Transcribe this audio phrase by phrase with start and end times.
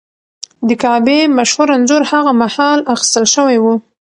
[0.67, 3.65] د کعبې مشهور انځور هغه مهال اخیستل شوی و.